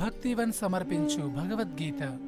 [0.00, 2.18] భక్తివన్ సమర్పించు భగవద్గీత.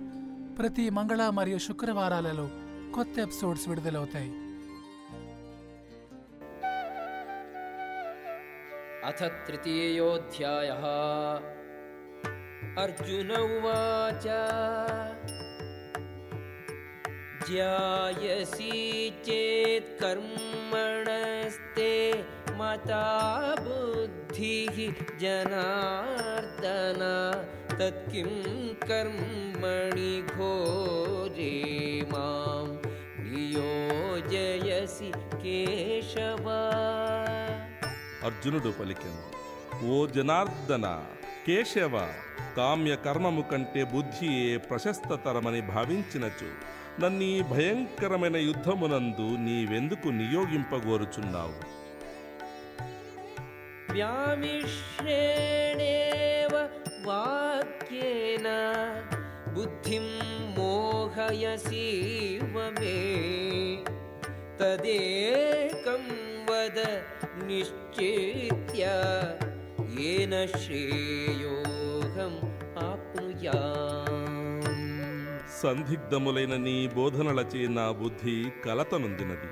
[0.58, 2.50] ప్రతి మంగళ మరియు శుక్రవారాలలో
[2.94, 4.32] కొత్త ఎపిసోడ్స్ విడుదలవుతాయి.
[9.04, 10.70] అథ తృతీయోధ్యాయ.
[12.82, 14.46] అర్జున ఉచ
[17.48, 22.24] ధ్యాయసి చేత్ కర్మణస్తే
[22.56, 24.68] మతా బుద్ధి
[25.20, 27.44] జనార్దనా.
[27.81, 28.31] तत्किं
[28.83, 31.53] कर्मणि घोरे
[32.11, 32.65] मां
[33.25, 35.09] नियोजयसि
[35.43, 36.45] केशव
[38.27, 39.21] అర్జునుడు పలికెను
[39.87, 40.85] ఓ జనార్దన
[41.45, 41.95] కేశవ
[42.57, 46.49] కామ్య కర్మము కంటే బుద్ధియే ప్రశస్తతరమని భావించినచు
[47.01, 51.57] నన్నీ భయంకరమైన యుద్ధమునందు నీవెందుకు నియోగింపగోరుచున్నావు
[55.09, 56.53] व्यामिश्रेणेव
[57.07, 58.47] वाक्येन
[59.55, 60.07] बुद्धिं
[60.57, 62.97] मोहयसीव मे
[64.59, 66.05] तदेकं
[66.49, 66.77] वद
[67.47, 68.83] निश्चित्य
[69.97, 72.39] येन श्रेयोऽहम्
[72.87, 74.15] आप्नुयाम्
[75.59, 79.49] సందిగ్ధములైన నీ బోధనలచే నా బుద్ధి కలతనుందినది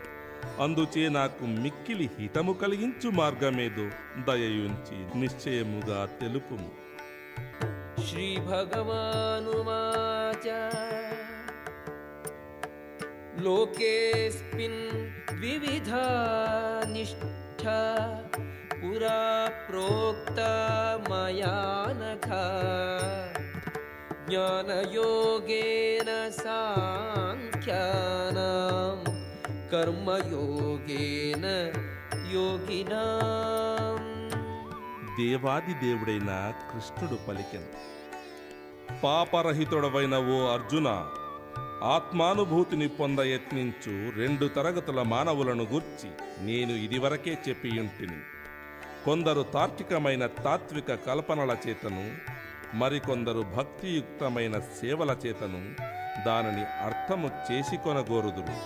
[0.64, 3.86] అందుచే నాకు మిక్కిలి హితము కలిగించు మార్గమేదో
[4.28, 6.70] దయయుంచి నిశ్చయముగా తెలుపుము
[8.10, 9.46] श्रीभगवानुवाच
[13.46, 14.82] लोकेऽस्मिन्
[15.32, 16.04] द्विविधा
[16.94, 17.80] निष्ठा
[18.74, 19.22] पुरा
[19.68, 20.52] प्रोक्ता
[21.10, 21.58] मया
[22.02, 22.46] नखा
[24.30, 26.10] ज्ञानयोगेन
[26.42, 27.46] साङ्ख्यानां
[29.74, 31.46] कर्मयोगेन
[32.36, 34.14] योगिनाम्
[35.18, 36.32] దేవాది దేవుడైన
[36.70, 37.70] కృష్ణుడు పలికెను
[39.03, 40.89] పాపరహితుడవైన ఓ అర్జున
[41.83, 46.11] ఆత్మానుభూతిని పొంద యత్నించు రెండు తరగతుల మానవులను గూర్చి
[46.47, 48.19] నేను ఇదివరకే చెప్పియుంటిని.
[49.05, 52.05] కొందరు తార్కికమైన తాత్విక కల్పనల చేతను
[52.77, 55.63] మరికొందరు భక్తియుక్తమైన సేవల చేతను
[56.27, 58.57] దానిని అర్థము చేసుకొనగోరుదురు.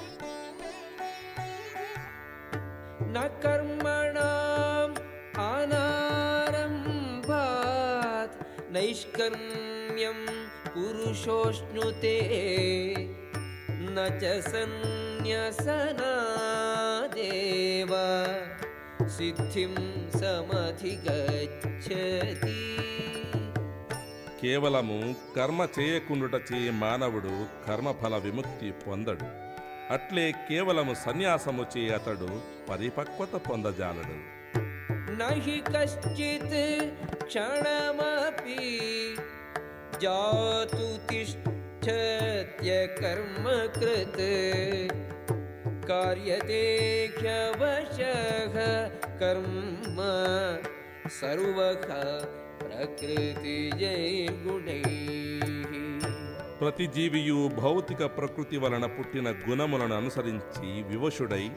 [8.73, 10.20] నైష్కర్మ कर्मणाम् अनारम्भात् नैष्कर्म्यं
[10.74, 12.16] पुरुषोऽश्नुते
[13.88, 15.14] न च सन्न्यसनादेव
[19.18, 19.74] सिद्धिं
[20.20, 21.68] समधिगच्छति
[24.42, 24.98] కేవలము
[25.36, 27.34] కర్మ చేయకుండుటచే మానవుడు
[27.66, 29.28] కర్మఫల విముక్తి పొందడు
[29.96, 32.30] అట్లే కేవలము సన్యాసము చే అతడు
[32.70, 34.18] పరిపక్వత పొందజాలడు
[35.12, 36.54] न हि कश्चित्
[37.24, 38.68] क्षणमपि
[40.03, 43.45] जातु तिष्ठत्य कर्म
[43.77, 44.21] कृत्
[45.89, 46.63] कार्यते
[47.19, 48.57] ह्यवशः
[49.23, 49.99] कर्म
[51.19, 51.85] सर्वः
[52.63, 53.45] प्रकृतिजैर्गुणैः
[56.65, 61.51] ప్రతి జీవియు భౌతిక ప్రకృతి వలన పుట్టిన గుణములను అనుసరించి వివశుడై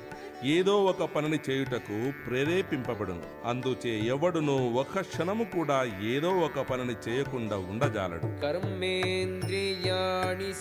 [0.43, 3.21] ఏదో ఒక పనిని చేయుటకు ప్రేరేపింపబడును.
[3.45, 8.19] అందుచే ఎవడును ఒక క్షణము కూడా ఏదో ఒక పనిని చేయకుండా ఉండజాలడు.
[8.19, 10.53] కర్మేంద్రియాణి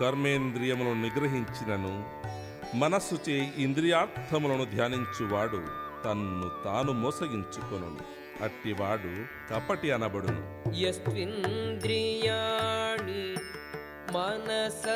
[0.00, 2.22] కర్మేంద్రియములను నిగ్రహించినను
[2.76, 5.62] మనస్సుచే ఇంద్రియార్థములను ధ్యానించువాడు
[6.04, 7.98] తన్ను తాను మోసగించుకొను
[8.44, 10.74] అట్టివాడు కపటి అనబడును.
[10.74, 13.34] యస్వింద్రియాణి
[14.12, 14.86] మనస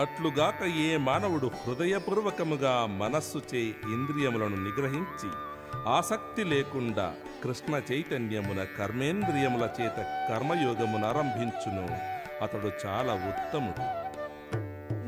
[0.00, 3.62] అట్లుగాక ఏ మానవుడు హృదయపూర్వకముగా మనస్సుచే
[3.94, 5.30] ఇంద్రియములను నిగ్రహించి
[5.94, 7.06] ఆసక్తి లేకుండా
[7.42, 9.96] కృష్ణ చైతన్యమున కర్మేంద్రియముల చేత
[10.28, 11.86] కర్మయోగమును ఆరంభించును
[12.44, 13.86] అతడు చాలా ఉత్తముడు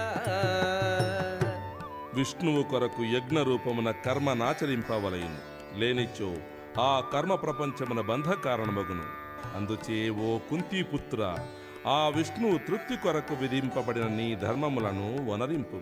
[2.15, 5.39] విష్ణువు కొరకు యజ్ఞ రూపమున కర్మ నాచరింపవలయును.
[5.79, 6.35] లేనిచో
[6.81, 9.20] ఆ కర్మ ప్రపంచమున బంధ కారణమగును
[9.55, 11.39] అందుచే ఓ కుంతిపుత్ర
[11.87, 15.81] ఆ విష్ణువు తృప్తి కొరకు విధింపబడిన నీ ధర్మములను వనరింపు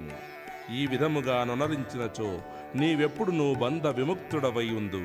[0.75, 2.41] ఈ విధముగా నొనరించినచో
[2.77, 5.05] నీవెప్పుడు బంధ విముక్తుడవై ఉందు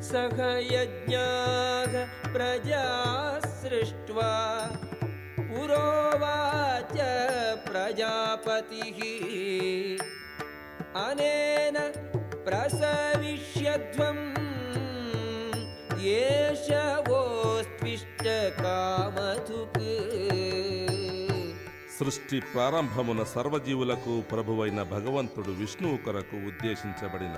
[0.00, 0.38] సహ
[2.34, 2.84] ప్రజా
[3.62, 4.70] సృష్ట్వా
[5.38, 6.98] పురోవాచ
[7.56, 8.98] ప్రజాపతిः.
[11.08, 11.78] అనేన
[12.46, 14.18] ప్రసవిష్యధ్వం
[16.04, 16.68] ఏష
[21.98, 27.36] సృష్టి ప్రారంభమున సర్వజీవులకు ప్రభువైన భగవంతుడు విష్ణువు కొరకు ఉద్దేశించబడిన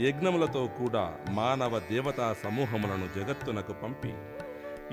[0.00, 4.12] యజ్ఞములతో కూడా మానవ దేవతా సమూహములను జగత్తునకు పంపి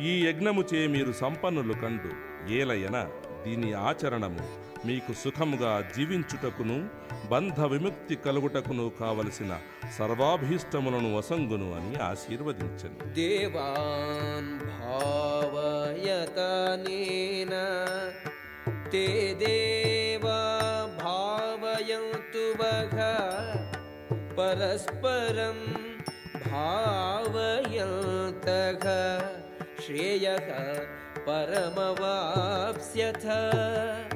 [0.01, 2.11] ఈ యజ్ఞముచే మీరు సంపన్నులు కండు.
[2.53, 2.97] ఏలయన
[3.45, 4.43] దీని ఆచరణము
[4.85, 6.89] మీకు సుఖముగా జీవించుటకును
[7.29, 9.59] బంధ విముక్తి కలుగుటకును కావలసిన
[9.97, 13.13] సర్వాభీష్టములను వసంగును అని ఆశీర్వదించను.
[13.13, 17.53] దేవాన్ భావయతనేన
[18.91, 20.41] తే దేవా
[21.03, 22.55] భావయంతు
[24.37, 25.59] పరస్పరం
[26.51, 28.85] భావయంతః
[29.85, 30.37] శ్రేయ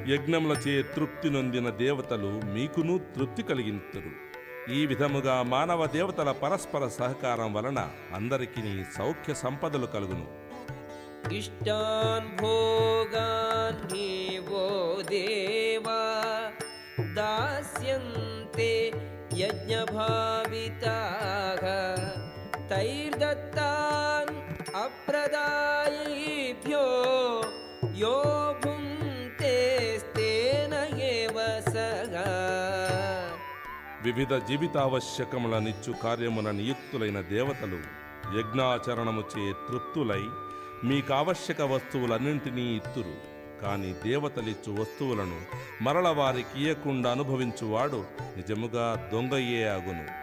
[0.07, 4.33] యజ్ఞములచే తృప్తి నొందిన దేవతలు మీకును తృప్తి కలిగించరు
[4.74, 10.44] ఈ విధముగా మానవ దేవతల పరస్పర సహకారం వలన అందరికి సౌఖ్య సంపదలు కలుగును.
[11.36, 13.89] ఇష్టాన్ భోగాన్
[15.01, 16.21] దేవా
[17.13, 18.92] దాస్యంతే
[24.75, 25.73] అప్రదా
[34.04, 38.04] వివిధ జీవితావశ్యకముల నిచ్చు కార్యమున నియుక్తులైన దేవతలు
[38.40, 40.22] యజ్ఞాచరణము చే తృప్తులై
[40.88, 43.34] మీకావశ్యక వస్తువులన్నింటినీ ఇత్తురు.
[43.62, 45.42] కాని దేవతలిచ్చు వస్తువులను
[45.84, 48.06] మరల వారికి ఇయ్యకుండా అనుభవించువాడు
[48.38, 50.23] నిజముగా దొంగయ్యే అగును.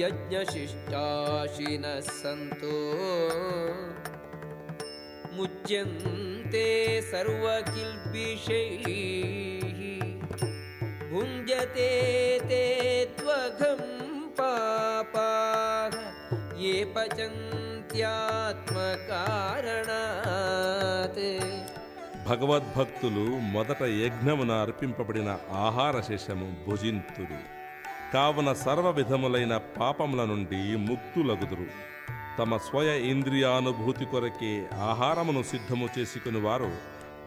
[0.00, 2.76] यज्ञशिष्टाशिनः सन्तो
[5.36, 6.66] मुच्यन्ते
[7.10, 8.88] सर्वकिल्बिषैः
[11.12, 11.90] भुञ्जते
[12.50, 12.62] ते
[13.18, 13.82] त्वघं
[14.40, 15.94] पापाः
[16.64, 17.48] ये पचन्त्यात्मकारणात्
[22.26, 23.22] భగవద్భక్తులు
[23.54, 25.30] మొదట యజ్ఞమున అర్పింపబడిన
[25.62, 27.38] ఆహార శేషము భుజింతురు
[28.13, 31.95] కావున సర్వ విధములైన పాపముల నుండి ముక్తులగుదురు.
[32.39, 36.71] తమ స్వయ ఇంద్రియానుభూతి కొరకే ఆహారమును సిద్ధము చేసుకుని వారు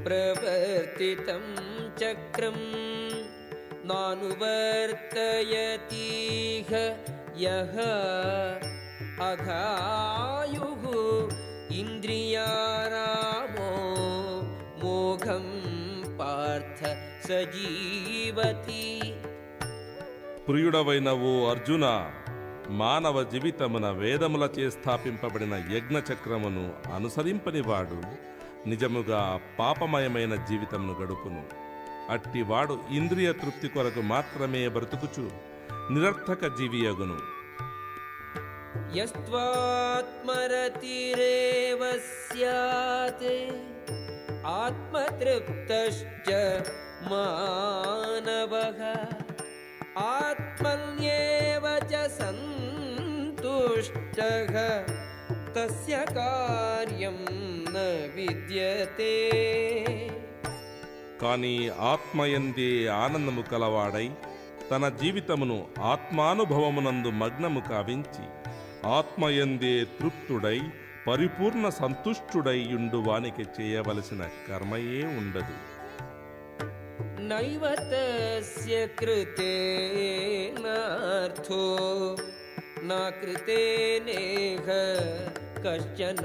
[0.05, 1.45] ప్రవర్తితం
[2.01, 2.59] చక్రం
[3.85, 4.91] నానువర్తయతీహ
[7.37, 7.75] యహ
[9.29, 10.67] అఘాయు
[11.73, 13.69] ఇంద్రియారామో
[14.83, 15.47] మోఘం
[16.19, 16.81] పార్థ
[17.27, 18.83] సజీవతి
[20.47, 22.11] ప్రియుడవైన ఓ అర్జున
[22.69, 28.01] మానవ జీవితమున వేదములచే స్థాపింపబడిన యజ్ఞ చక్రమును అనుసరింపనివాడు.
[28.69, 31.43] నిజముగా పాపమయమైన జీవితమును గడుపును.
[32.11, 35.31] అట్టివాడు ఇంద్రియ తృప్తి కొరకు మాత్రమే బ్రతుకుచు
[35.93, 37.17] నిరర్థక జీవియగును.
[44.47, 45.71] ఆత్మతృప్త
[47.11, 48.83] మానవ.
[50.18, 53.44] आत्मन्येव च सन्तुष्टः
[55.54, 57.18] तस्य कार्यं
[57.68, 57.76] न
[58.16, 59.14] विद्यते
[61.22, 61.54] కానీ
[61.84, 64.04] ఆత్మయందే ఆనందము కలవాడై
[64.68, 65.56] తన జీవితమును
[65.92, 68.24] ఆత్మానుభవమునందు మగ్నము కావించి
[68.90, 70.58] ఆత్మయందే తృప్తుడై
[71.08, 75.56] పరిపూర్ణ సంతుష్టుడై యుండు వానికి చేయవలసిన కర్మయే ఉండదు
[77.30, 79.24] नैव तस्य कृतेनार्थो
[82.80, 82.90] न
[83.20, 84.68] कृतेनेह
[85.66, 86.22] कश्चन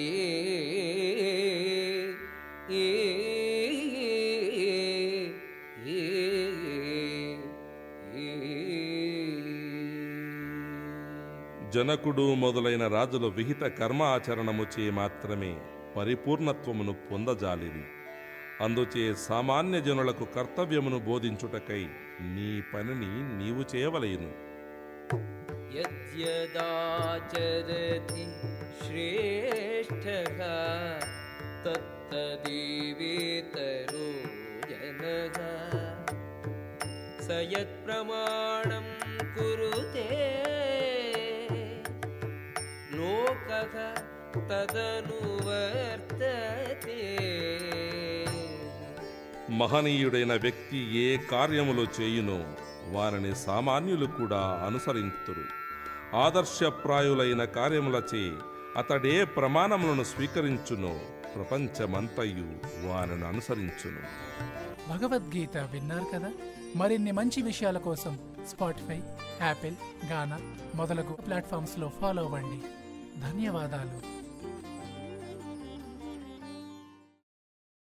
[2.73, 2.87] ए
[11.77, 15.51] జనకుడు మొదలైన రాజులు విహిత కర్మ ఆచరణముచే మాత్రమే
[15.97, 17.85] పరిపూర్ణత్వమును పొందజాలిరి
[18.61, 21.83] అందుచే సామాన్య జనులకు కర్తవ్యమును బోధించుటకై
[22.35, 24.31] నీ పనిని నీవు చేయవలేను
[26.89, 27.05] यद्यदाचरति
[28.81, 30.41] श्रेष्ठः
[32.69, 34.09] तत्तदेवेतरो
[34.71, 35.37] जनः
[37.27, 38.87] स यत्प्रमाणं
[39.37, 40.09] कुरुते
[42.99, 43.75] लोकः
[44.51, 45.93] तदनुवर्तते
[49.59, 52.39] మహనీయుడైన వ్యక్తి ఏ కార్యములు చేయునో
[52.95, 55.45] వారిని సామాన్యులు కూడా అనుసరింతురు
[56.16, 58.32] ఆదర్శప్రాయులైన కార్యములచే
[58.78, 61.00] అతడే ప్రమాణములను స్వీకరించునో.
[61.36, 62.48] ప్రపంచమంతయు
[62.88, 64.00] వారిని అనుసరించును.
[64.90, 66.32] భగవద్గీత విన్నారు కదా?
[66.76, 69.02] మరిన్ని మంచి విషయాల కోసం స్పాటిఫై
[69.42, 69.76] యాపిల్
[70.12, 70.40] గానా
[70.76, 72.62] మొదలగు ప్లాట్ఫామ్స్లో ఫాలో అవ్వండి.
[73.22, 74.21] ధన్యవాదాలు.